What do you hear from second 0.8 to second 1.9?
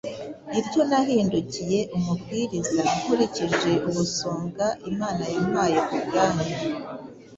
nahindukiye